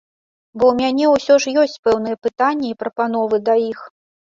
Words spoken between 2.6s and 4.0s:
і прапановы да іх.